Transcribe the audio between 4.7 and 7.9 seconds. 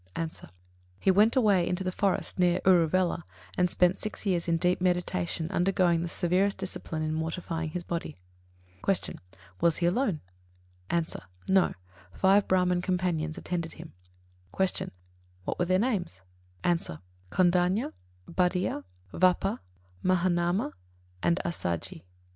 meditation, undergoing the severest discipline in mortifying his